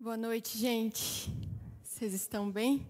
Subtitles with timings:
[0.00, 1.28] Boa noite, gente.
[1.82, 2.88] Vocês estão bem?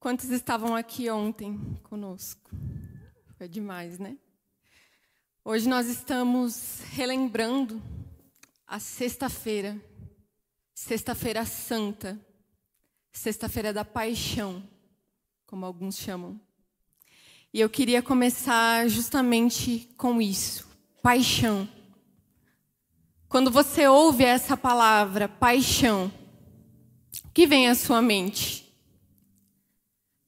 [0.00, 2.50] Quantos estavam aqui ontem conosco?
[3.38, 4.18] Foi demais, né?
[5.44, 7.80] Hoje nós estamos relembrando
[8.66, 9.80] a Sexta-feira,
[10.74, 12.20] Sexta-feira Santa,
[13.12, 14.68] Sexta-feira da Paixão,
[15.46, 16.40] como alguns chamam.
[17.54, 20.68] E eu queria começar justamente com isso:
[21.00, 21.68] paixão.
[23.32, 26.12] Quando você ouve essa palavra, paixão,
[27.24, 28.70] o que vem à sua mente?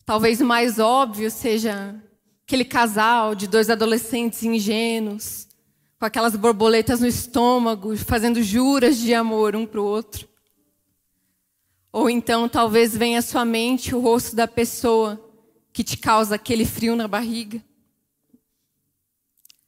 [0.07, 2.03] Talvez o mais óbvio seja
[2.47, 5.47] aquele casal de dois adolescentes ingênuos,
[5.99, 10.27] com aquelas borboletas no estômago, fazendo juras de amor um para o outro.
[11.93, 15.23] Ou então talvez venha à sua mente o rosto da pessoa
[15.75, 17.63] que te causa aquele frio na barriga.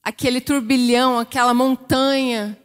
[0.02, 2.59] Aquele turbilhão, aquela montanha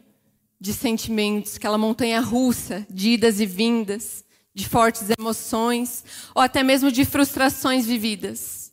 [0.62, 6.92] de sentimentos, aquela montanha russa de idas e vindas, de fortes emoções, ou até mesmo
[6.92, 8.72] de frustrações vividas.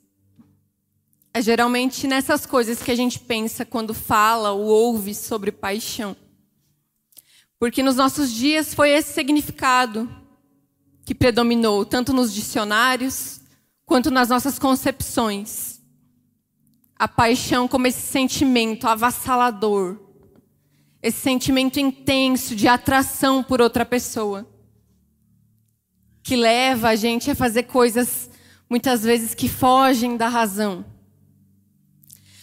[1.33, 6.15] É geralmente nessas coisas que a gente pensa quando fala ou ouve sobre paixão.
[7.57, 10.07] Porque nos nossos dias foi esse significado
[11.03, 13.41] que predominou, tanto nos dicionários
[13.83, 15.81] quanto nas nossas concepções.
[16.95, 20.08] A paixão como esse sentimento avassalador,
[21.01, 24.47] esse sentimento intenso de atração por outra pessoa,
[26.21, 28.29] que leva a gente a fazer coisas
[28.69, 30.85] muitas vezes que fogem da razão.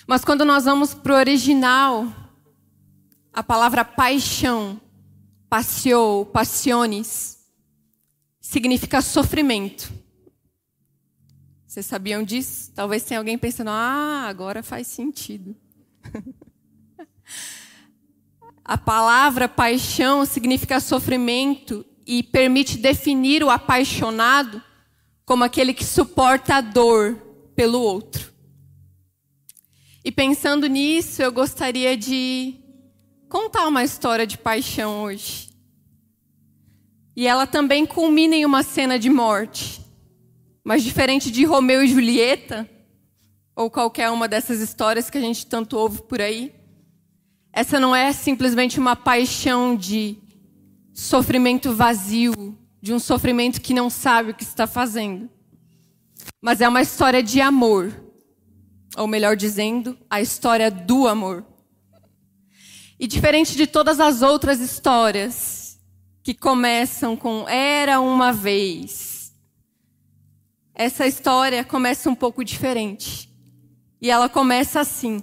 [0.07, 2.13] Mas quando nós vamos para o original,
[3.33, 4.81] a palavra paixão,
[5.49, 7.39] passio, passiones,
[8.41, 9.93] significa sofrimento.
[11.67, 12.73] Vocês sabiam disso?
[12.75, 15.55] Talvez tenha alguém pensando, ah, agora faz sentido.
[18.69, 24.61] A palavra paixão significa sofrimento e permite definir o apaixonado
[25.25, 27.15] como aquele que suporta a dor
[27.55, 28.35] pelo outro.
[30.05, 32.57] E pensando nisso, eu gostaria de
[33.29, 35.49] contar uma história de paixão hoje.
[37.15, 39.81] E ela também culmina em uma cena de morte.
[40.65, 42.69] Mas diferente de Romeu e Julieta,
[43.55, 46.53] ou qualquer uma dessas histórias que a gente tanto ouve por aí,
[47.57, 50.19] essa não é simplesmente uma paixão de
[50.93, 55.31] sofrimento vazio, de um sofrimento que não sabe o que está fazendo.
[56.39, 57.99] Mas é uma história de amor.
[58.95, 61.47] Ou melhor dizendo, a história do amor.
[63.01, 65.81] E diferente de todas as outras histórias
[66.23, 69.33] que começam com era uma vez,
[70.75, 73.35] essa história começa um pouco diferente.
[73.99, 75.23] E ela começa assim.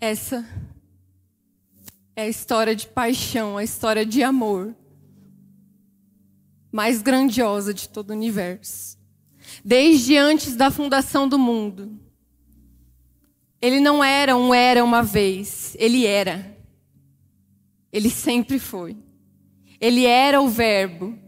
[0.00, 0.46] Essa
[2.14, 4.74] é a história de paixão, a história de amor
[6.76, 8.98] mais grandiosa de todo o universo.
[9.64, 11.98] Desde antes da fundação do mundo.
[13.62, 16.54] Ele não era um era uma vez, ele era.
[17.90, 18.94] Ele sempre foi.
[19.80, 21.18] Ele era o Verbo.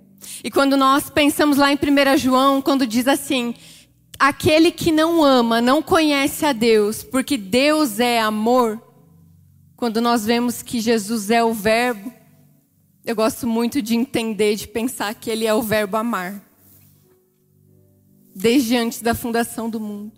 [0.45, 3.55] E quando nós pensamos lá em 1 João, quando diz assim:
[4.19, 8.83] aquele que não ama não conhece a Deus, porque Deus é amor.
[9.77, 12.13] Quando nós vemos que Jesus é o Verbo,
[13.05, 16.43] eu gosto muito de entender, de pensar que Ele é o Verbo amar.
[18.35, 20.13] Desde antes da fundação do mundo.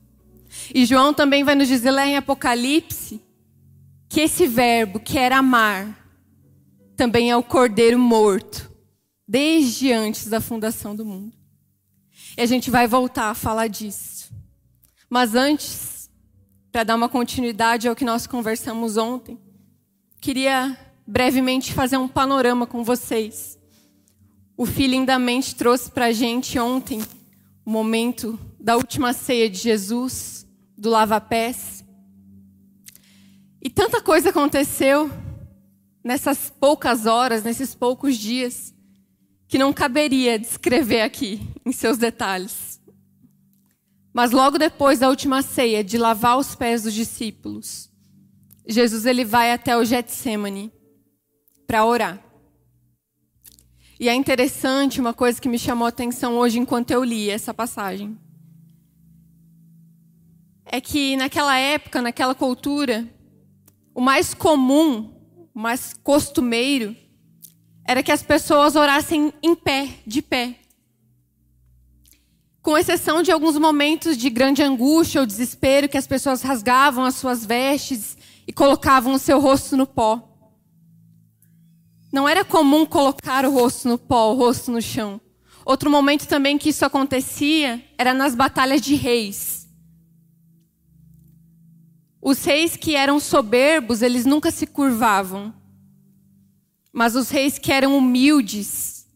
[0.75, 3.21] E João também vai nos dizer lá em Apocalipse
[4.09, 5.97] que esse verbo, que era amar,
[6.97, 8.71] também é o cordeiro morto,
[9.27, 11.40] desde antes da fundação do mundo.
[12.37, 14.33] E a gente vai voltar a falar disso.
[15.09, 16.11] Mas antes,
[16.71, 19.39] para dar uma continuidade ao que nós conversamos ontem,
[20.21, 23.59] queria brevemente fazer um panorama com vocês.
[24.57, 27.01] O Filho da Mente trouxe para a gente ontem
[27.65, 31.85] o momento da última ceia de Jesus, do lava-pés.
[33.63, 35.11] E tanta coisa aconteceu
[36.05, 38.75] nessas poucas horas, nesses poucos dias,
[39.51, 42.81] que não caberia descrever aqui em seus detalhes.
[44.13, 47.91] Mas logo depois da última ceia, de lavar os pés dos discípulos,
[48.65, 50.73] Jesus ele vai até o Getsemane
[51.67, 52.23] para orar.
[53.99, 57.53] E é interessante uma coisa que me chamou a atenção hoje enquanto eu li essa
[57.53, 58.17] passagem.
[60.65, 63.05] É que naquela época, naquela cultura,
[63.93, 65.13] o mais comum,
[65.53, 66.95] o mais costumeiro,
[67.91, 70.61] era que as pessoas orassem em pé, de pé.
[72.63, 77.17] Com exceção de alguns momentos de grande angústia ou desespero, que as pessoas rasgavam as
[77.17, 78.17] suas vestes
[78.47, 80.23] e colocavam o seu rosto no pó.
[82.13, 85.21] Não era comum colocar o rosto no pó, o rosto no chão.
[85.65, 89.69] Outro momento também que isso acontecia era nas batalhas de reis.
[92.23, 95.60] Os reis que eram soberbos, eles nunca se curvavam.
[96.93, 99.07] Mas os reis que eram humildes,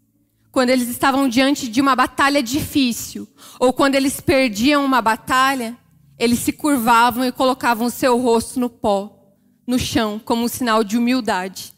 [0.52, 3.28] quando eles estavam diante de uma batalha difícil,
[3.58, 5.76] ou quando eles perdiam uma batalha,
[6.18, 9.34] eles se curvavam e colocavam o seu rosto no pó,
[9.66, 11.74] no chão, como um sinal de humildade.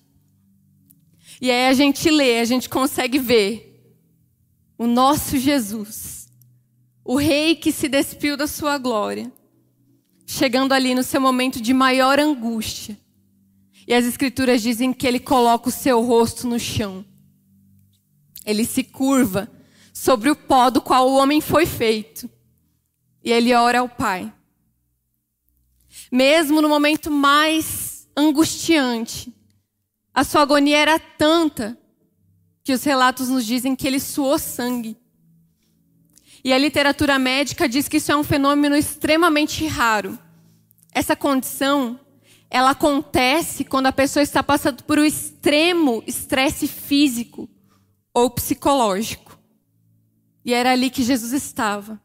[1.41, 3.97] E aí a gente lê, a gente consegue ver
[4.79, 6.29] o nosso Jesus,
[7.05, 9.33] o rei que se despiu da sua glória,
[10.27, 12.99] chegando ali no seu momento de maior angústia.
[13.87, 17.05] E as escrituras dizem que ele coloca o seu rosto no chão.
[18.45, 19.51] Ele se curva
[19.93, 22.29] sobre o pó do qual o homem foi feito.
[23.23, 24.33] E ele ora ao Pai.
[26.11, 29.33] Mesmo no momento mais angustiante,
[30.15, 31.79] a sua agonia era tanta
[32.65, 34.97] que os relatos nos dizem que ele suou sangue.
[36.43, 40.19] E a literatura médica diz que isso é um fenômeno extremamente raro.
[40.93, 41.99] Essa condição,
[42.51, 47.49] ela acontece quando a pessoa está passando por um extremo estresse físico
[48.15, 49.39] ou psicológico.
[50.45, 52.01] E era ali que Jesus estava,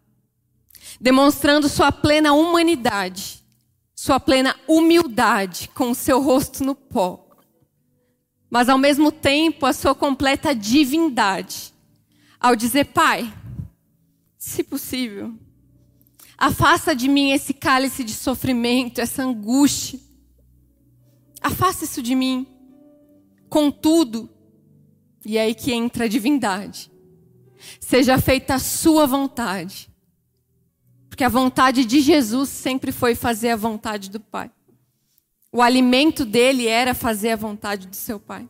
[1.00, 3.44] demonstrando sua plena humanidade,
[3.96, 7.32] sua plena humildade, com o seu rosto no pó
[8.52, 11.74] mas ao mesmo tempo a sua completa divindade,
[12.38, 13.34] ao dizer: Pai,
[14.38, 15.34] se possível,
[16.38, 19.98] afasta de mim esse cálice de sofrimento, essa angústia.
[21.42, 22.48] Afasta isso de mim.
[23.50, 24.30] Contudo,
[25.26, 26.92] e é aí que entra a divindade.
[27.80, 29.90] Seja feita a sua vontade.
[31.10, 34.50] Porque a vontade de Jesus sempre foi fazer a vontade do Pai.
[35.52, 38.50] O alimento dele era fazer a vontade do seu pai.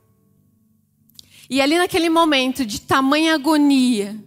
[1.50, 4.24] E ali naquele momento de tamanha agonia,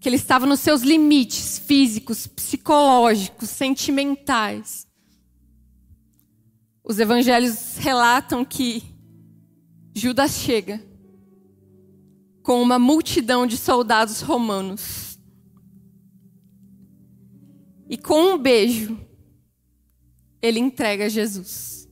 [0.00, 4.87] que ele estava nos seus limites físicos, psicológicos, sentimentais.
[6.88, 8.82] Os evangelhos relatam que
[9.94, 10.82] Judas chega
[12.42, 15.18] com uma multidão de soldados romanos.
[17.90, 18.98] E com um beijo,
[20.40, 21.86] ele entrega Jesus.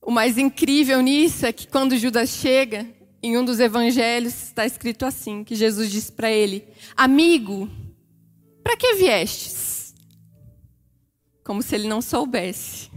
[0.00, 2.88] O mais incrível nisso é que quando Judas chega,
[3.22, 6.66] em um dos evangelhos está escrito assim, que Jesus diz para ele:
[6.96, 7.68] "Amigo,
[8.62, 9.73] para que viestes?"
[11.44, 12.90] Como se ele não soubesse.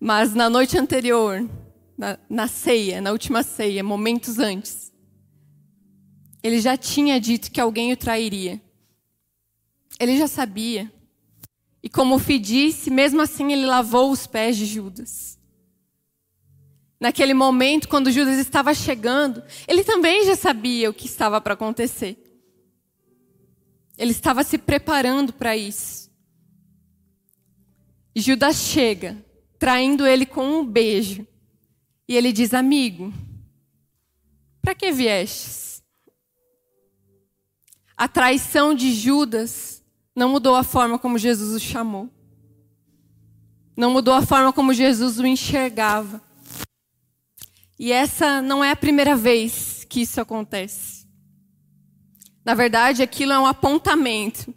[0.00, 1.48] Mas na noite anterior,
[1.96, 4.92] na, na ceia, na última ceia, momentos antes,
[6.42, 8.60] ele já tinha dito que alguém o trairia.
[9.98, 10.92] Ele já sabia.
[11.82, 15.38] E como o Fi disse, mesmo assim ele lavou os pés de Judas.
[16.98, 22.16] Naquele momento, quando Judas estava chegando, ele também já sabia o que estava para acontecer.
[23.98, 26.05] Ele estava se preparando para isso.
[28.20, 29.22] Judas chega,
[29.58, 31.26] traindo ele com um beijo.
[32.08, 33.12] E ele diz: Amigo,
[34.62, 35.82] para que viestes?
[37.96, 39.82] A traição de Judas
[40.14, 42.10] não mudou a forma como Jesus o chamou.
[43.76, 46.22] Não mudou a forma como Jesus o enxergava.
[47.78, 51.06] E essa não é a primeira vez que isso acontece.
[52.42, 54.54] Na verdade, aquilo é um apontamento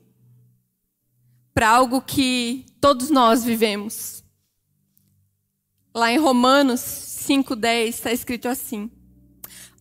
[1.60, 4.24] para algo que todos nós vivemos.
[5.94, 8.90] Lá em Romanos 5,10 está escrito assim: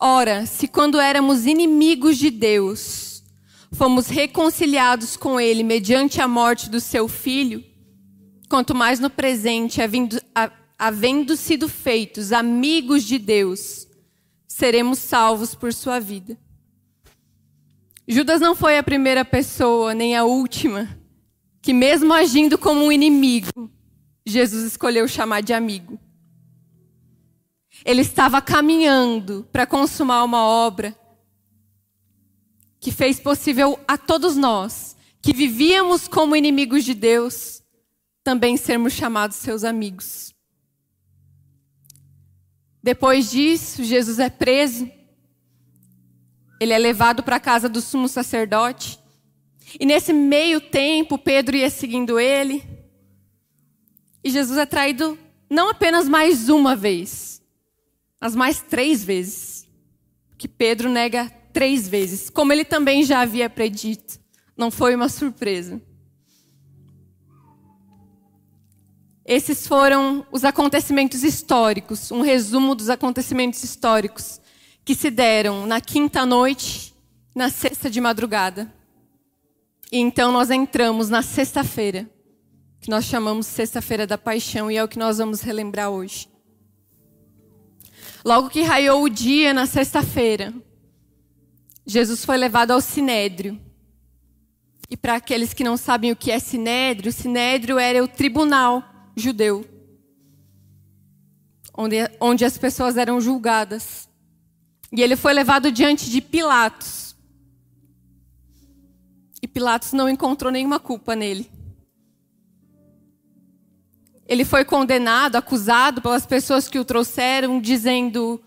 [0.01, 3.23] Ora, se quando éramos inimigos de Deus,
[3.71, 7.65] fomos reconciliados com Ele mediante a morte do seu filho,
[8.49, 10.21] quanto mais no presente, havendo,
[10.77, 13.87] havendo sido feitos amigos de Deus,
[14.49, 16.37] seremos salvos por sua vida.
[18.09, 20.98] Judas não foi a primeira pessoa, nem a última,
[21.69, 23.71] que, mesmo agindo como um inimigo,
[24.25, 26.01] Jesus escolheu chamar de amigo.
[27.85, 30.99] Ele estava caminhando para consumar uma obra
[32.81, 37.63] que fez possível a todos nós, que vivíamos como inimigos de Deus,
[38.25, 40.35] também sermos chamados seus amigos.
[42.83, 44.91] Depois disso, Jesus é preso.
[46.59, 48.98] Ele é levado para a casa do sumo sacerdote.
[49.79, 52.63] E nesse meio tempo, Pedro ia seguindo ele.
[54.23, 55.19] E Jesus é traído
[55.51, 57.43] não apenas mais uma vez,
[58.21, 59.67] mas mais três vezes.
[60.37, 64.21] Que Pedro nega três vezes, como ele também já havia predito.
[64.57, 65.81] Não foi uma surpresa.
[69.25, 74.41] Esses foram os acontecimentos históricos, um resumo dos acontecimentos históricos
[74.85, 76.95] que se deram na quinta noite,
[77.35, 78.73] na sexta de madrugada.
[79.91, 82.09] E então nós entramos na sexta-feira,
[82.81, 86.29] que nós chamamos Sexta-feira da Paixão, e é o que nós vamos relembrar hoje.
[88.25, 90.53] Logo que raiou o dia na sexta-feira,
[91.87, 93.59] Jesus foi levado ao sinédrio.
[94.91, 98.83] E para aqueles que não sabem o que é sinédrio, sinédrio era o tribunal
[99.17, 99.65] judeu,
[101.77, 104.09] onde, onde as pessoas eram julgadas.
[104.93, 107.08] E ele foi levado diante de Pilatos.
[109.49, 111.51] E Pilatos não encontrou nenhuma culpa nele.
[114.27, 118.39] Ele foi condenado, acusado pelas pessoas que o trouxeram, dizendo: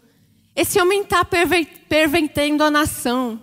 [0.55, 3.41] Esse homem está pervertendo a nação.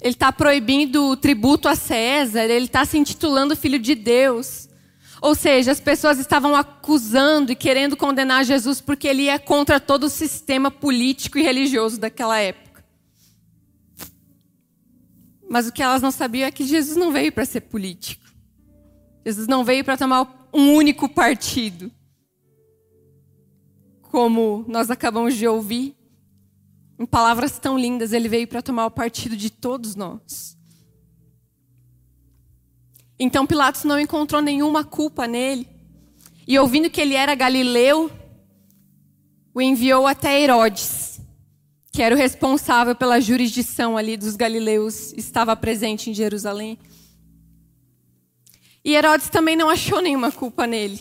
[0.00, 2.42] Ele está proibindo o tributo a César.
[2.42, 4.68] Ele está se intitulando filho de Deus.
[5.22, 10.04] Ou seja, as pessoas estavam acusando e querendo condenar Jesus porque ele ia contra todo
[10.04, 12.67] o sistema político e religioso daquela época.
[15.48, 18.24] Mas o que elas não sabiam é que Jesus não veio para ser político.
[19.24, 21.90] Jesus não veio para tomar um único partido.
[24.02, 25.96] Como nós acabamos de ouvir,
[26.98, 30.58] em palavras tão lindas, ele veio para tomar o partido de todos nós.
[33.18, 35.68] Então Pilatos não encontrou nenhuma culpa nele.
[36.46, 38.10] E ouvindo que ele era galileu,
[39.52, 41.17] o enviou até Herodes,
[41.98, 46.78] que era o responsável pela jurisdição ali dos galileus, estava presente em Jerusalém.
[48.84, 51.00] E Herodes também não achou nenhuma culpa nele.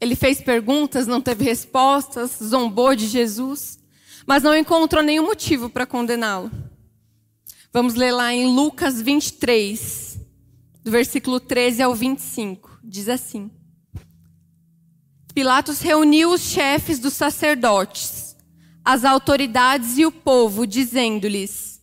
[0.00, 3.78] Ele fez perguntas, não teve respostas, zombou de Jesus,
[4.26, 6.50] mas não encontrou nenhum motivo para condená-lo.
[7.70, 10.20] Vamos ler lá em Lucas 23,
[10.82, 12.80] do versículo 13 ao 25.
[12.82, 13.50] Diz assim:
[15.34, 18.27] Pilatos reuniu os chefes dos sacerdotes,
[18.88, 21.78] as autoridades e o povo, dizendo-lhes: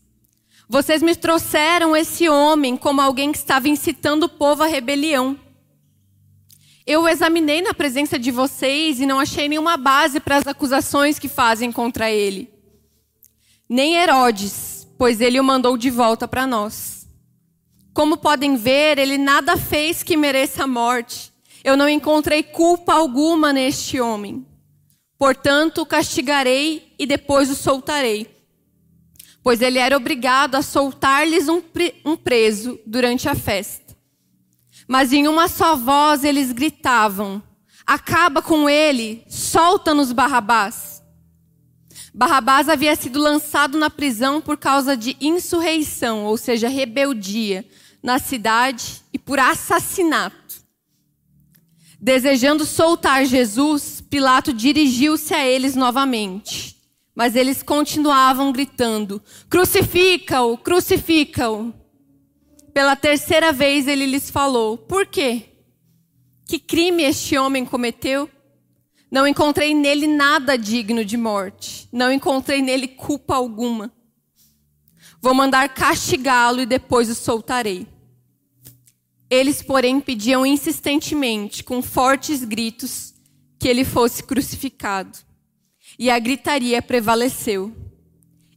[0.67, 5.39] Vocês me trouxeram esse homem como alguém que estava incitando o povo à rebelião.
[6.83, 11.19] Eu o examinei na presença de vocês e não achei nenhuma base para as acusações
[11.19, 12.51] que fazem contra ele.
[13.69, 17.07] Nem Herodes, pois ele o mandou de volta para nós.
[17.93, 21.31] Como podem ver, ele nada fez que mereça a morte.
[21.63, 24.43] Eu não encontrei culpa alguma neste homem.
[25.17, 28.35] Portanto, o castigarei e depois o soltarei.
[29.41, 31.61] Pois ele era obrigado a soltar-lhes um,
[32.17, 33.95] preso durante a festa.
[34.87, 37.41] Mas em uma só voz eles gritavam:
[37.85, 41.03] Acaba com ele, solta-nos Barrabás.
[42.13, 47.65] Barrabás havia sido lançado na prisão por causa de insurreição, ou seja, rebeldia,
[48.01, 50.44] na cidade e por assassinato.
[52.05, 56.77] Desejando soltar Jesus, Pilato dirigiu-se a eles novamente.
[57.15, 59.19] Mas eles continuavam gritando:
[59.49, 61.73] Crucifica-o, crucifica-o.
[62.71, 65.45] Pela terceira vez ele lhes falou: Por quê?
[66.45, 68.29] Que crime este homem cometeu?
[69.09, 71.89] Não encontrei nele nada digno de morte.
[71.91, 73.91] Não encontrei nele culpa alguma.
[75.19, 77.94] Vou mandar castigá-lo e depois o soltarei.
[79.35, 83.13] Eles, porém, pediam insistentemente, com fortes gritos,
[83.59, 85.17] que ele fosse crucificado.
[85.99, 87.75] E a gritaria prevaleceu.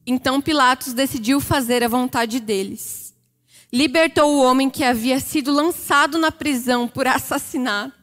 [0.06, 3.12] Então Pilatos decidiu fazer a vontade deles.
[3.72, 7.98] Libertou o homem que havia sido lançado na prisão por assassinato,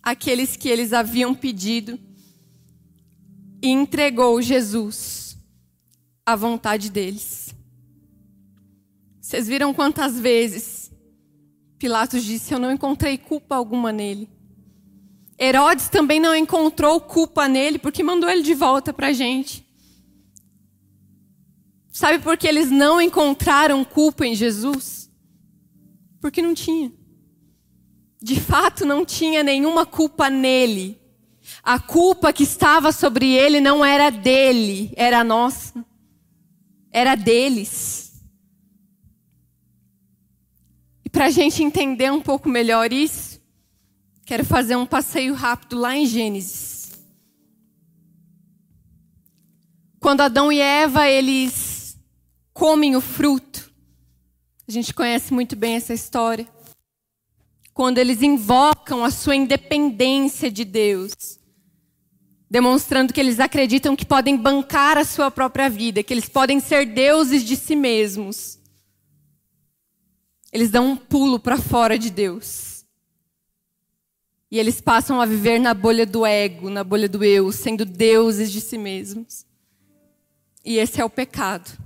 [0.00, 1.98] aqueles que eles haviam pedido,
[3.60, 5.36] e entregou Jesus
[6.24, 7.52] à vontade deles.
[9.20, 10.73] Vocês viram quantas vezes
[11.84, 14.26] Pilatos disse: Eu não encontrei culpa alguma nele.
[15.38, 19.68] Herodes também não encontrou culpa nele porque mandou ele de volta para a gente.
[21.92, 25.10] Sabe por que eles não encontraram culpa em Jesus?
[26.22, 26.90] Porque não tinha.
[28.22, 30.98] De fato, não tinha nenhuma culpa nele.
[31.62, 35.84] A culpa que estava sobre ele não era dele, era nossa.
[36.90, 38.13] Era deles.
[41.14, 43.40] Para a gente entender um pouco melhor isso,
[44.26, 46.74] quero fazer um passeio rápido lá em Gênesis.
[50.04, 51.98] quando Adão e Eva eles
[52.52, 53.72] comem o fruto,
[54.68, 56.46] a gente conhece muito bem essa história.
[57.72, 61.40] Quando eles invocam a sua independência de Deus,
[62.50, 66.84] demonstrando que eles acreditam que podem bancar a sua própria vida, que eles podem ser
[66.84, 68.58] deuses de si mesmos.
[70.54, 72.86] Eles dão um pulo para fora de Deus.
[74.48, 78.52] E eles passam a viver na bolha do ego, na bolha do eu, sendo deuses
[78.52, 79.44] de si mesmos.
[80.64, 81.76] E esse é o pecado.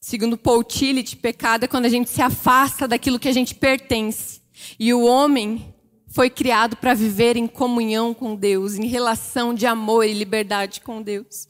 [0.00, 4.40] Segundo Paul Tillich, pecado é quando a gente se afasta daquilo que a gente pertence.
[4.78, 5.74] E o homem
[6.06, 11.02] foi criado para viver em comunhão com Deus, em relação de amor e liberdade com
[11.02, 11.46] Deus.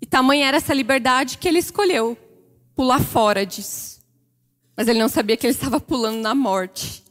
[0.00, 2.16] E tamanha era essa liberdade que ele escolheu
[2.74, 3.97] pular fora disso.
[4.78, 7.02] Mas ele não sabia que ele estava pulando na morte.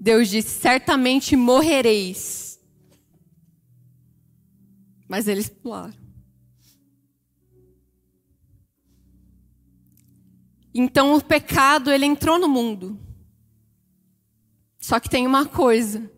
[0.00, 2.58] Deus disse: certamente morrereis.
[5.08, 5.94] Mas eles pularam.
[10.74, 12.98] Então o pecado ele entrou no mundo.
[14.80, 16.10] Só que tem uma coisa.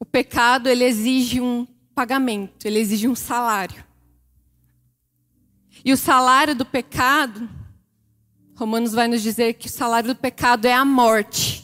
[0.00, 3.84] O pecado, ele exige um pagamento, ele exige um salário.
[5.84, 7.46] E o salário do pecado,
[8.56, 11.62] Romanos vai nos dizer que o salário do pecado é a morte.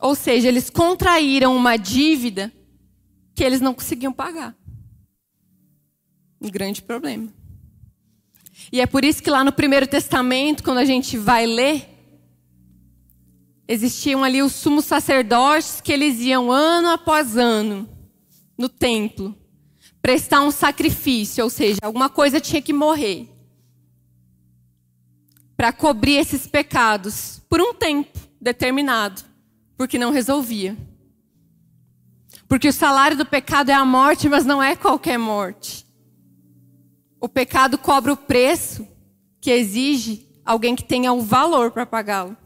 [0.00, 2.50] Ou seja, eles contraíram uma dívida
[3.34, 4.56] que eles não conseguiam pagar.
[6.40, 7.28] Um grande problema.
[8.72, 11.88] E é por isso que lá no Primeiro Testamento, quando a gente vai ler,
[13.68, 17.86] existiam ali os sumos sacerdotes que eles iam ano após ano
[18.56, 19.36] no templo
[20.00, 23.31] prestar um sacrifício, ou seja, alguma coisa tinha que morrer
[25.62, 29.22] para cobrir esses pecados por um tempo determinado,
[29.76, 30.76] porque não resolvia.
[32.48, 35.86] Porque o salário do pecado é a morte, mas não é qualquer morte.
[37.20, 38.84] O pecado cobra o preço
[39.40, 42.36] que exige alguém que tenha o valor para pagá-lo.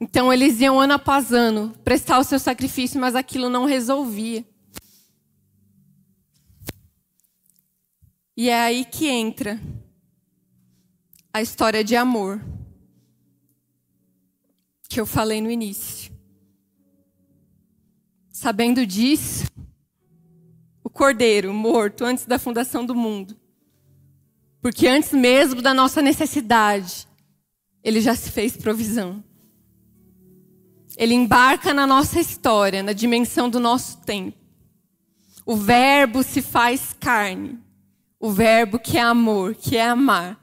[0.00, 4.42] Então eles iam ano após ano prestar o seu sacrifício, mas aquilo não resolvia.
[8.34, 9.60] E é aí que entra
[11.32, 12.40] a história de amor
[14.88, 16.12] que eu falei no início.
[18.30, 19.46] Sabendo disso,
[20.84, 23.34] o cordeiro morto antes da fundação do mundo,
[24.60, 27.08] porque antes mesmo da nossa necessidade,
[27.82, 29.24] ele já se fez provisão.
[30.98, 34.36] Ele embarca na nossa história, na dimensão do nosso tempo.
[35.46, 37.58] O Verbo se faz carne.
[38.20, 40.41] O Verbo que é amor, que é amar.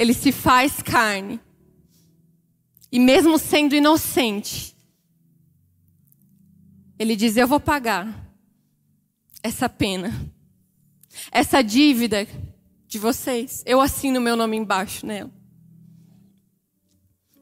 [0.00, 1.38] Ele se faz carne.
[2.90, 4.74] E mesmo sendo inocente,
[6.98, 8.34] ele diz: Eu vou pagar
[9.42, 10.12] essa pena,
[11.30, 12.26] essa dívida
[12.88, 13.62] de vocês.
[13.66, 15.30] Eu assino meu nome embaixo nela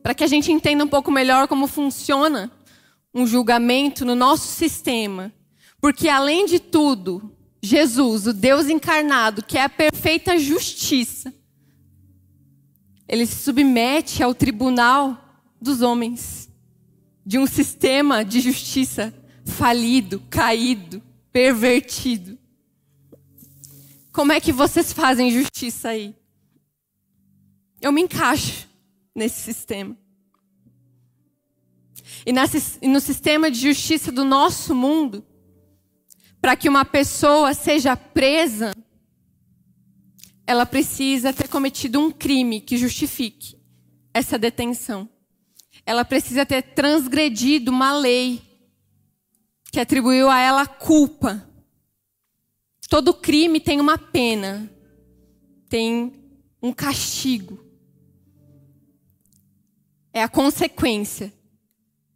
[0.08, 2.50] para que a gente entenda um pouco melhor como funciona
[3.14, 5.30] um julgamento no nosso sistema.
[5.82, 7.30] Porque, além de tudo,
[7.62, 11.34] Jesus, o Deus encarnado, que é a perfeita justiça,
[13.08, 16.50] ele se submete ao tribunal dos homens,
[17.24, 22.38] de um sistema de justiça falido, caído, pervertido.
[24.12, 26.14] Como é que vocês fazem justiça aí?
[27.80, 28.68] Eu me encaixo
[29.14, 29.96] nesse sistema.
[32.26, 32.32] E
[32.88, 35.24] no sistema de justiça do nosso mundo,
[36.40, 38.72] para que uma pessoa seja presa,
[40.48, 43.56] ela precisa ter cometido um crime que justifique
[44.12, 45.08] essa detenção.
[45.86, 48.42] Ela precisa ter transgredido uma lei
[49.70, 51.48] que atribuiu a ela culpa.
[52.88, 54.68] Todo crime tem uma pena,
[55.68, 56.12] tem
[56.60, 57.68] um castigo
[60.18, 61.32] é a consequência.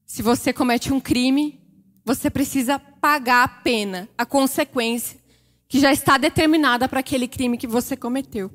[0.05, 1.61] Se você comete um crime,
[2.05, 5.21] você precisa pagar a pena, a consequência
[5.73, 8.51] que já está determinada para aquele crime que você cometeu.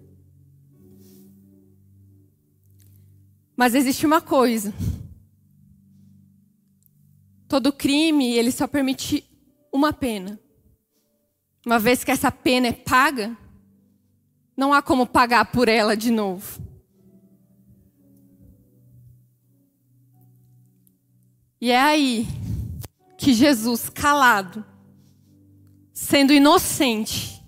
[3.56, 4.72] Mas existe uma coisa.
[7.48, 9.28] Todo crime, ele só permite
[9.74, 10.40] uma pena.
[11.66, 13.36] Uma vez que essa pena é paga,
[14.56, 16.62] não há como pagar por ela de novo.
[21.60, 22.28] E é aí
[23.18, 24.64] que Jesus, calado,
[26.00, 27.44] sendo inocente,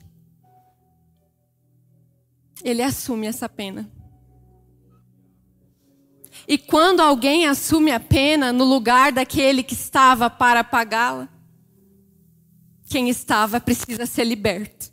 [2.63, 3.87] ele assume essa pena.
[6.47, 11.29] E quando alguém assume a pena no lugar daquele que estava para pagá-la,
[12.89, 14.91] quem estava precisa ser liberto.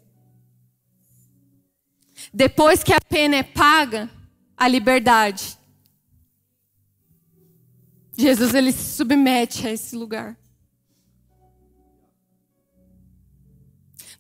[2.34, 4.10] Depois que a pena é paga,
[4.54, 5.58] a liberdade.
[8.18, 10.36] Jesus ele se submete a esse lugar.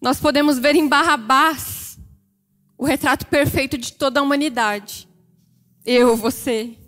[0.06, 1.98] Nós podemos ver em Barrabás
[2.78, 5.08] o retrato perfeito de toda a humanidade.
[5.84, 6.78] Eu, você.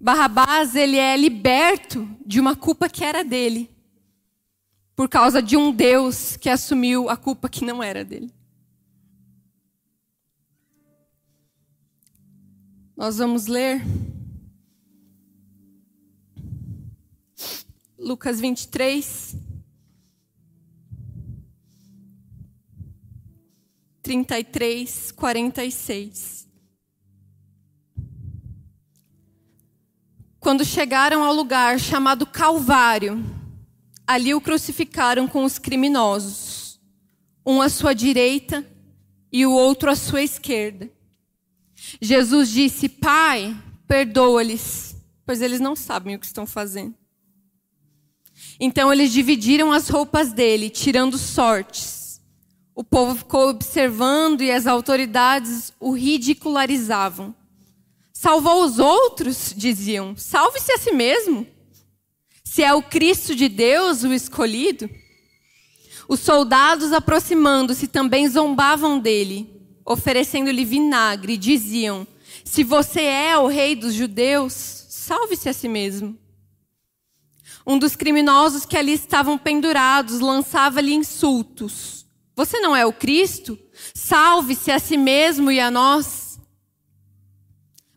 [0.00, 3.70] Barrabás, ele é liberto de uma culpa que era dele,
[4.94, 8.32] por causa de um Deus que assumiu a culpa que não era dele.
[12.96, 13.82] Nós vamos ler
[17.98, 19.44] Lucas 23,
[24.06, 26.48] 33, 46.
[30.38, 33.18] Quando chegaram ao lugar chamado Calvário,
[34.06, 36.80] ali o crucificaram com os criminosos,
[37.44, 38.64] um à sua direita
[39.32, 40.88] e o outro à sua esquerda.
[42.00, 43.56] Jesus disse: Pai,
[43.88, 46.94] perdoa-lhes, pois eles não sabem o que estão fazendo.
[48.60, 52.05] Então eles dividiram as roupas dele, tirando sortes.
[52.78, 57.34] O povo ficou observando e as autoridades o ridicularizavam.
[58.12, 60.14] Salvou os outros, diziam.
[60.14, 61.46] Salve-se a si mesmo.
[62.44, 64.90] Se é o Cristo de Deus o escolhido.
[66.06, 69.50] Os soldados, aproximando-se, também zombavam dele,
[69.82, 72.06] oferecendo-lhe vinagre, diziam:
[72.44, 74.52] Se você é o rei dos judeus,
[74.90, 76.14] salve-se a si mesmo.
[77.66, 82.05] Um dos criminosos que ali estavam pendurados lançava-lhe insultos.
[82.36, 83.58] Você não é o Cristo?
[83.94, 86.38] Salve-se a si mesmo e a nós.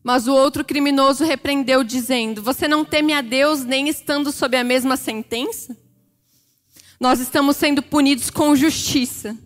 [0.01, 4.63] Mas o outro criminoso repreendeu, dizendo: Você não teme a Deus nem estando sob a
[4.63, 5.77] mesma sentença?
[6.99, 9.37] Nós estamos sendo punidos com justiça,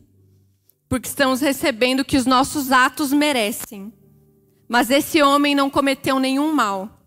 [0.88, 3.92] porque estamos recebendo o que os nossos atos merecem.
[4.70, 7.04] Mas esse homem não cometeu nenhum mal.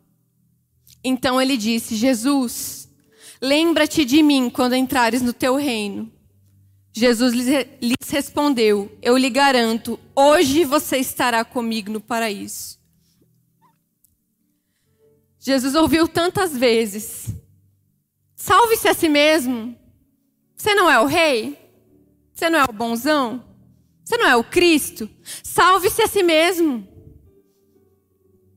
[1.05, 2.87] Então ele disse: Jesus,
[3.41, 6.11] Lembra-te de mim quando entrares no teu reino.
[6.99, 12.79] Jesus lhes respondeu: Eu lhe garanto, hoje você estará comigo no paraíso.
[15.39, 17.27] Jesus ouviu tantas vezes:
[18.35, 19.79] Salve-se a si mesmo.
[20.57, 21.59] Você não é o rei?
[22.33, 23.45] Você não é o bonzão?
[24.03, 25.07] Você não é o Cristo?
[25.45, 26.89] Salve-se a si mesmo.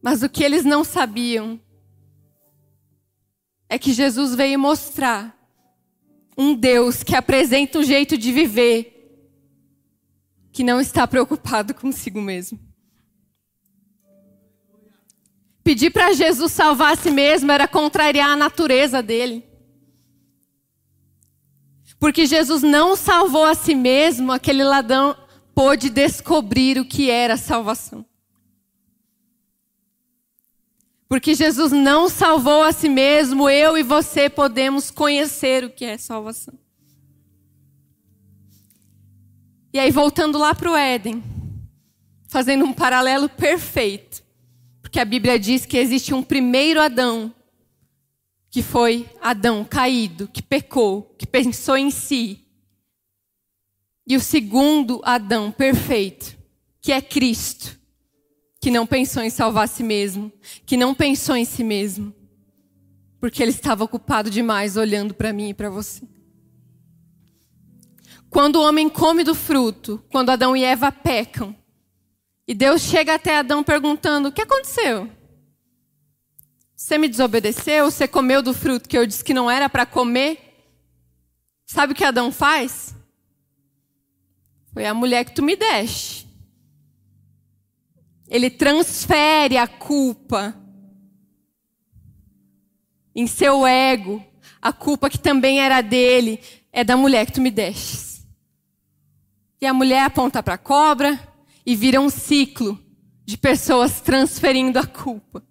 [0.01, 1.59] Mas o que eles não sabiam
[3.67, 5.37] é que Jesus veio mostrar
[6.39, 8.95] um Deus que apresenta um jeito de viver
[10.53, 12.57] que não está preocupado consigo mesmo.
[15.61, 19.43] Pedir para Jesus salvar a si mesmo era contrariar a natureza dele.
[21.99, 25.17] Porque Jesus não salvou a si mesmo, aquele ladrão
[25.53, 28.05] pôde descobrir o que era salvação.
[31.09, 35.97] Porque Jesus não salvou a si mesmo, eu e você podemos conhecer o que é
[35.97, 36.53] salvação.
[39.73, 41.23] E aí, voltando lá para o Éden,
[42.27, 44.23] fazendo um paralelo perfeito,
[44.83, 47.33] porque a Bíblia diz que existe um primeiro Adão,
[48.51, 52.45] que foi Adão caído, que pecou, que pensou em si,
[54.05, 56.37] e o segundo Adão perfeito,
[56.79, 57.78] que é Cristo
[58.59, 60.31] que não pensou em salvar si mesmo,
[60.65, 62.13] que não pensou em si mesmo,
[63.19, 66.03] porque ele estava ocupado demais olhando para mim e para você.
[68.29, 71.55] Quando o homem come do fruto, quando Adão e Eva pecam,
[72.47, 75.07] e Deus chega até Adão perguntando: O que aconteceu?
[76.75, 77.91] Você me desobedeceu?
[77.91, 80.37] Você comeu do fruto que eu disse que não era para comer?
[81.65, 82.95] Sabe o que Adão faz?
[84.73, 86.18] Foi a mulher que tu me deste.
[88.29, 90.55] Ele transfere a culpa
[93.15, 94.23] em seu ego.
[94.61, 96.39] A culpa que também era dele
[96.71, 98.25] é da mulher que tu me destes.
[99.59, 101.19] E a mulher aponta para a cobra
[101.65, 102.79] e vira um ciclo
[103.25, 105.43] de pessoas transferindo a culpa.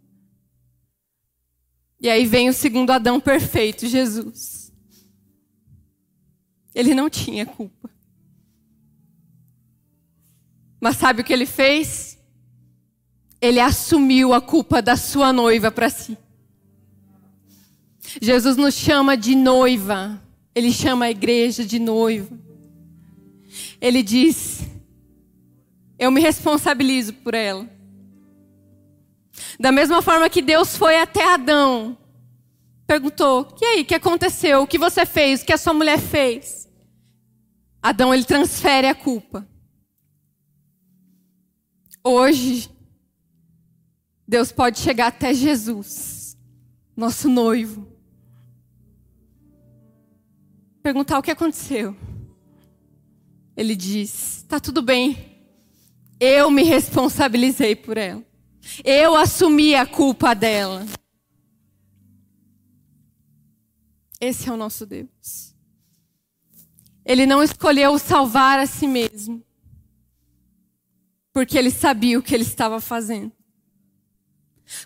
[2.01, 4.73] E aí vem o segundo Adão perfeito, Jesus.
[6.75, 7.91] Ele não tinha culpa.
[10.81, 12.18] Mas sabe o que ele fez?
[13.41, 16.17] Ele assumiu a culpa da sua noiva para si.
[18.21, 20.21] Jesus nos chama de noiva,
[20.55, 22.37] ele chama a igreja de noiva.
[23.81, 24.61] Ele diz:
[25.99, 27.69] Eu me responsabilizo por ela.
[29.61, 31.97] Da mesma forma que Deus foi até Adão
[32.87, 34.63] perguntou: "E aí, o que aconteceu?
[34.63, 35.43] O que você fez?
[35.43, 36.69] O que a sua mulher fez?"
[37.81, 39.47] Adão ele transfere a culpa.
[42.03, 42.71] Hoje
[44.29, 46.37] Deus pode chegar até Jesus,
[46.95, 47.89] nosso noivo.
[50.83, 51.97] Perguntar o que aconteceu.
[53.57, 55.49] Ele diz: "Tá tudo bem.
[56.21, 58.23] Eu me responsabilizei por ela.
[58.85, 60.85] Eu assumi a culpa dela."
[64.21, 65.55] Esse é o nosso Deus.
[67.03, 69.43] Ele não escolheu salvar a si mesmo,
[71.33, 73.38] porque ele sabia o que ele estava fazendo.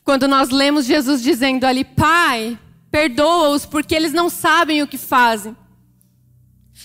[0.05, 2.59] Quando nós lemos Jesus dizendo ali, Pai,
[2.91, 5.57] perdoa-os porque eles não sabem o que fazem.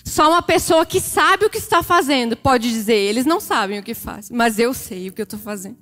[0.03, 3.83] Só uma pessoa que sabe o que está fazendo pode dizer, eles não sabem o
[3.83, 5.77] que fazem, mas eu sei o que eu estou fazendo.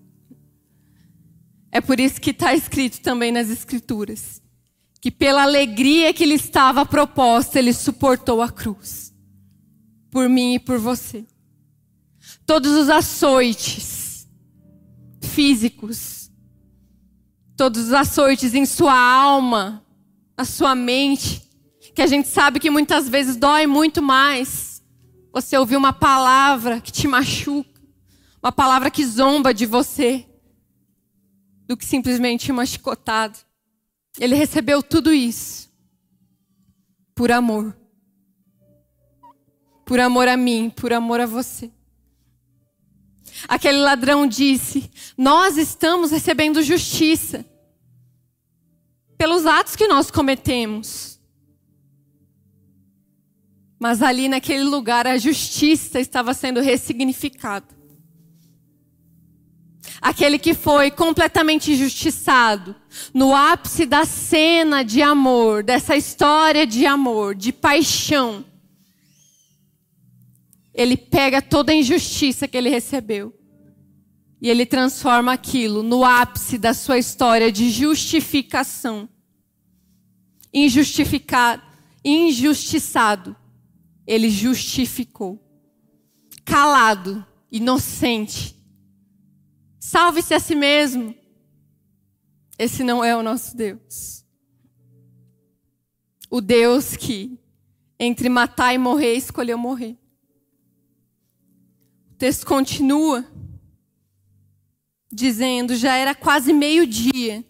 [1.71, 4.41] É por isso que está escrito também nas Escrituras
[5.05, 9.13] que pela alegria que lhe estava proposta, ele suportou a cruz.
[10.09, 11.23] Por mim e por você.
[12.43, 14.27] Todos os açoites
[15.21, 16.14] físicos,
[17.55, 19.83] todos os açoites em sua alma,
[20.37, 21.41] a sua mente,
[21.93, 24.83] que a gente sabe que muitas vezes dói muito mais.
[25.31, 27.81] Você ouvir uma palavra que te machuca,
[28.43, 30.25] uma palavra que zomba de você,
[31.67, 33.37] do que simplesmente uma chicotada.
[34.19, 35.69] Ele recebeu tudo isso
[37.13, 37.75] por amor.
[39.85, 41.71] Por amor a mim, por amor a você.
[43.47, 47.45] Aquele ladrão disse: Nós estamos recebendo justiça
[49.17, 51.19] pelos atos que nós cometemos.
[53.79, 57.75] Mas ali naquele lugar a justiça estava sendo ressignificada
[60.05, 62.75] aquele que foi completamente injustiçado,
[63.11, 68.45] no ápice da cena de amor, dessa história de amor, de paixão,
[70.75, 73.33] ele pega toda a injustiça que ele recebeu
[74.41, 79.09] e ele transforma aquilo no ápice da sua história de justificação.
[80.53, 81.63] Injustificado,
[82.03, 83.35] injustiçado,
[84.05, 85.41] ele justificou.
[86.45, 88.55] Calado, inocente,
[89.85, 91.13] Salve-se a si mesmo.
[92.57, 94.25] Esse não é o nosso Deus.
[96.27, 97.39] O Deus que,
[97.99, 99.95] entre matar e morrer, escolheu morrer.
[102.15, 103.25] O texto continua
[105.11, 107.43] dizendo: já era quase meio-dia,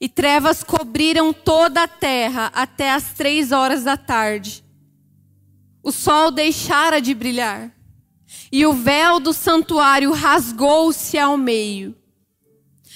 [0.00, 4.64] e trevas cobriram toda a terra até as três horas da tarde.
[5.82, 7.74] O sol deixara de brilhar
[8.52, 11.92] e o véu do santuário rasgou-se ao meio.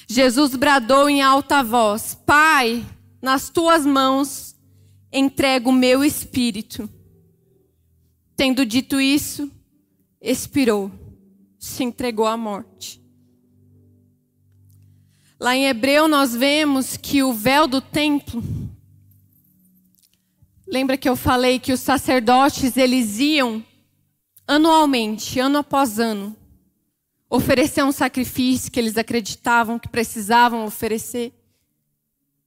[0.07, 2.87] Jesus bradou em alta voz: Pai,
[3.21, 4.55] nas tuas mãos
[5.13, 6.89] entrego o meu espírito.
[8.37, 9.51] Tendo dito isso,
[10.21, 10.91] expirou,
[11.59, 13.03] se entregou à morte.
[15.39, 18.43] Lá em Hebreu nós vemos que o véu do templo
[20.71, 23.65] Lembra que eu falei que os sacerdotes eles iam
[24.47, 26.37] anualmente, ano após ano,
[27.31, 31.33] oferecer um sacrifício que eles acreditavam que precisavam oferecer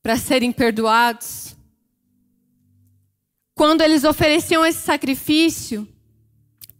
[0.03, 1.55] para serem perdoados.
[3.55, 5.88] Quando eles ofereciam esse sacrifício,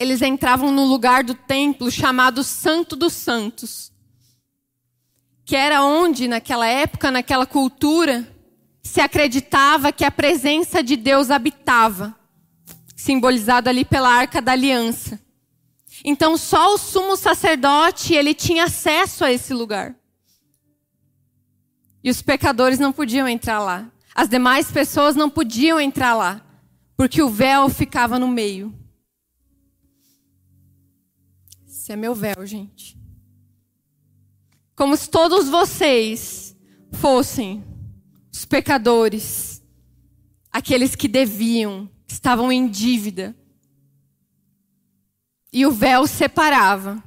[0.02, 3.94] eles entravam no lugar do templo chamado Santo dos Santos,
[5.46, 8.28] que era onde, naquela época, naquela cultura,
[8.82, 12.16] se acreditava que a presença de Deus habitava
[12.96, 15.22] simbolizado ali pela Arca da Aliança.
[16.04, 19.96] Então só o sumo sacerdote ele tinha acesso a esse lugar.
[22.04, 23.88] E os pecadores não podiam entrar lá.
[24.16, 26.42] As demais pessoas não podiam entrar lá,
[26.98, 28.81] porque o véu ficava no meio.
[31.91, 32.97] É meu véu, gente.
[34.77, 36.56] Como se todos vocês
[36.93, 37.62] fossem
[38.32, 39.62] os pecadores,
[40.49, 43.36] aqueles que deviam, estavam em dívida.
[45.51, 47.04] E o véu separava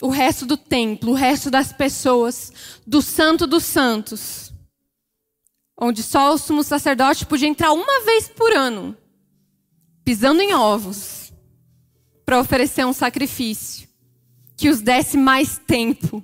[0.00, 2.52] o resto do templo, o resto das pessoas,
[2.84, 4.52] do Santo dos Santos,
[5.80, 8.96] onde só o sumo sacerdote podia entrar uma vez por ano,
[10.04, 11.21] pisando em ovos,
[12.24, 13.88] para oferecer um sacrifício
[14.56, 16.22] que os desse mais tempo,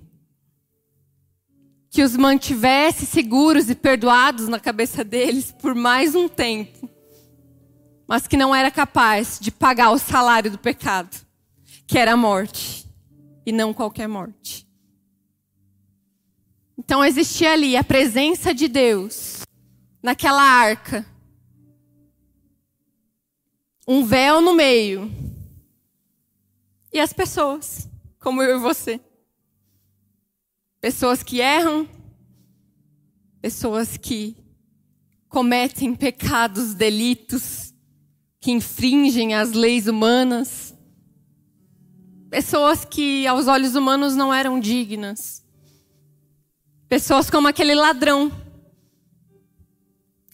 [1.91, 6.89] que os mantivesse seguros e perdoados na cabeça deles por mais um tempo
[8.09, 11.15] mas que não era capaz de pagar o salário do pecado,
[11.87, 12.89] que era a morte,
[13.45, 14.67] e não qualquer morte.
[16.79, 19.43] Então existia ali a presença de Deus
[20.03, 21.05] naquela arca.
[23.87, 25.13] Um véu no meio.
[26.93, 29.01] E as pessoas, como eu e você.
[30.81, 31.89] Pessoas que erram,
[33.41, 34.37] pessoas que
[35.29, 37.75] cometem pecados, delitos,
[38.41, 40.75] que infringem as leis humanas,
[42.31, 45.45] pessoas que aos olhos humanos não eram dignas,
[46.89, 48.33] pessoas como aquele ladrão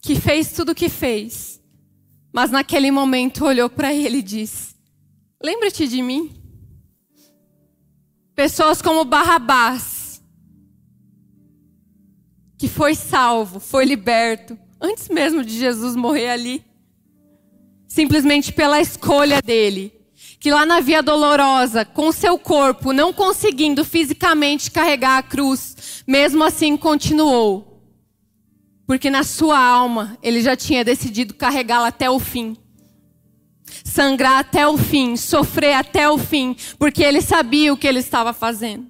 [0.01, 1.61] que fez tudo o que fez,
[2.31, 4.75] mas naquele momento olhou para ele e disse:
[5.41, 6.44] Lembra-te de mim.
[8.35, 10.21] Pessoas como Barrabás,
[12.57, 16.65] que foi salvo, foi liberto, antes mesmo de Jesus morrer ali,
[17.87, 19.93] simplesmente pela escolha dele.
[20.39, 26.43] Que lá na Via Dolorosa, com seu corpo não conseguindo fisicamente carregar a cruz, mesmo
[26.43, 27.75] assim continuou
[28.85, 32.55] porque na sua alma ele já tinha decidido carregá-la até o fim.
[33.95, 38.33] Sangrar até o fim, sofrer até o fim, porque ele sabia o que ele estava
[38.33, 38.87] fazendo.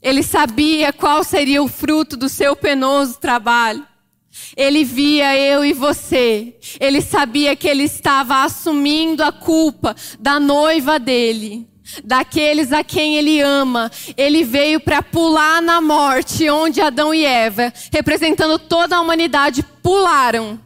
[0.00, 3.84] Ele sabia qual seria o fruto do seu penoso trabalho.
[4.56, 6.56] Ele via eu e você.
[6.78, 11.68] Ele sabia que ele estava assumindo a culpa da noiva dele
[12.04, 13.90] daqueles a quem ele ama.
[14.16, 20.60] Ele veio para pular na morte, onde Adão e Eva, representando toda a humanidade, pularam.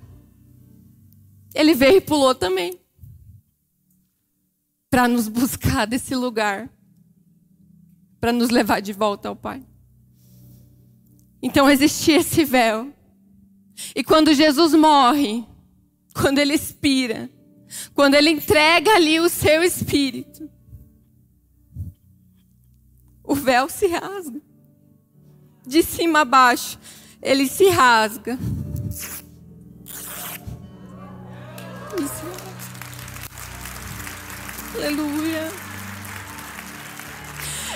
[1.54, 2.78] Ele veio e pulou também.
[4.90, 6.70] Para nos buscar desse lugar.
[8.20, 9.64] Para nos levar de volta ao Pai.
[11.42, 12.92] Então existia esse véu.
[13.94, 15.44] E quando Jesus morre,
[16.14, 17.30] quando ele expira,
[17.94, 20.50] quando ele entrega ali o seu espírito,
[23.22, 24.40] o véu se rasga.
[25.66, 26.78] De cima a baixo,
[27.20, 28.38] ele se rasga.
[34.76, 35.50] Aleluia.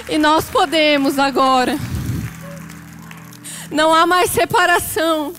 [0.09, 1.79] E nós podemos agora.
[3.71, 5.33] Não há mais separação.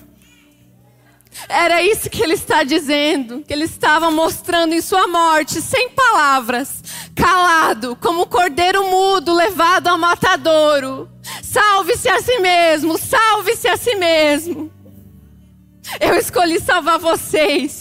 [1.47, 6.83] Era isso que ele está dizendo, que ele estava mostrando em sua morte, sem palavras,
[7.15, 11.09] calado, como um cordeiro mudo levado ao matadouro.
[11.43, 14.71] Salve-se a si mesmo, salve-se a si mesmo.
[15.99, 17.80] Eu escolhi salvar vocês.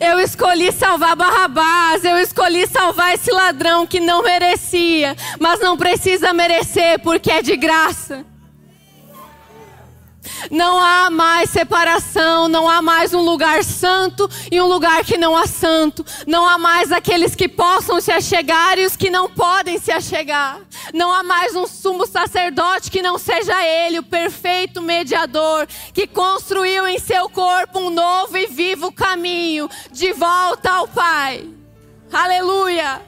[0.00, 6.32] Eu escolhi salvar Barrabás, eu escolhi salvar esse ladrão que não merecia, mas não precisa
[6.32, 8.24] merecer porque é de graça.
[10.50, 15.36] Não há mais separação, não há mais um lugar santo e um lugar que não
[15.36, 16.04] há santo.
[16.26, 20.60] Não há mais aqueles que possam se achegar e os que não podem se achegar.
[20.92, 26.86] Não há mais um sumo sacerdote que não seja ele, o perfeito mediador, que construiu
[26.86, 31.48] em seu corpo um novo e vivo caminho de volta ao Pai.
[32.12, 33.02] Aleluia!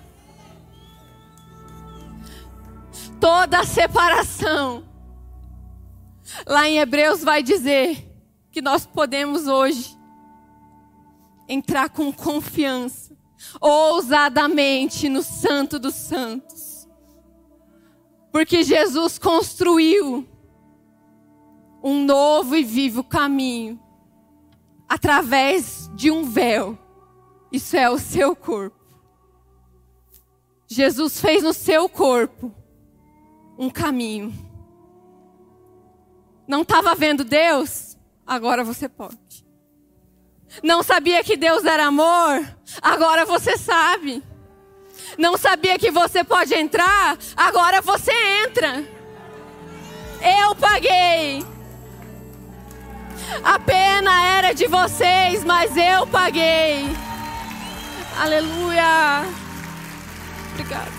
[3.21, 4.85] Toda separação
[6.45, 8.05] Lá em Hebreus vai dizer
[8.51, 9.97] que nós podemos hoje
[11.49, 13.17] entrar com confiança,
[13.61, 16.89] ousadamente no Santo dos Santos.
[18.33, 20.27] Porque Jesus construiu
[21.83, 23.81] um novo e vivo caminho
[24.89, 26.79] através de um véu.
[27.53, 28.77] Isso é o seu corpo.
[30.67, 32.53] Jesus fez no seu corpo
[33.57, 34.46] um caminho
[36.47, 37.97] não estava vendo Deus?
[38.27, 39.17] Agora você pode.
[40.63, 42.47] Não sabia que Deus era amor?
[42.81, 44.23] Agora você sabe.
[45.19, 47.17] Não sabia que você pode entrar?
[47.37, 48.13] Agora você
[48.45, 48.85] entra.
[50.21, 51.45] Eu paguei.
[53.43, 56.87] A pena era de vocês, mas eu paguei.
[58.19, 59.25] Aleluia.
[60.53, 60.96] Obrigado.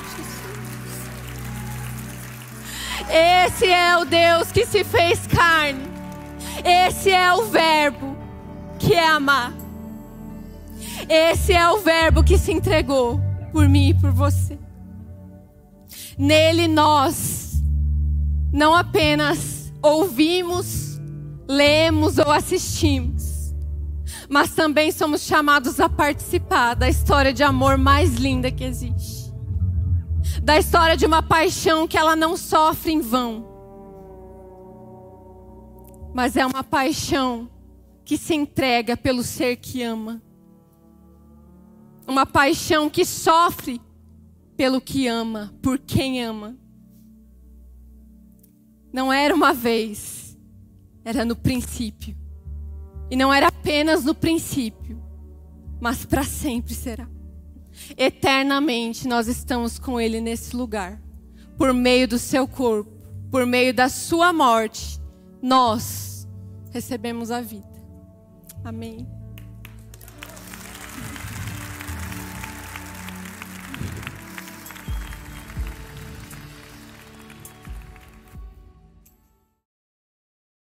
[3.10, 5.88] Esse é o Deus que se fez carne.
[6.64, 8.16] Esse é o Verbo
[8.80, 9.54] que é amar.
[11.10, 13.20] Esse é o Verbo que se entregou
[13.52, 14.58] por mim e por você.
[16.18, 17.64] Nele nós
[18.52, 21.00] não apenas ouvimos,
[21.48, 23.54] lemos ou assistimos,
[24.30, 29.17] mas também somos chamados a participar da história de amor mais linda que existe
[30.48, 33.46] da história de uma paixão que ela não sofre em vão,
[36.14, 37.52] mas é uma paixão
[38.06, 40.22] que se entrega pelo ser que ama,
[42.08, 43.82] uma paixão que sofre
[44.56, 46.56] pelo que ama, por quem ama.
[48.94, 50.40] não era uma vez,
[51.04, 52.16] era no princípio.
[53.12, 55.04] E não era apenas no princípio,
[55.82, 57.17] mas para sempre será.
[57.96, 61.02] Eternamente nós estamos com Ele nesse lugar,
[61.58, 62.92] por meio do seu corpo,
[63.32, 65.00] por meio da sua morte,
[65.42, 66.28] nós
[66.72, 67.68] recebemos a vida.
[68.64, 69.17] Amém.